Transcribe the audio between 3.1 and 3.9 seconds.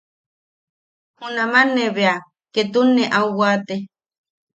au waate.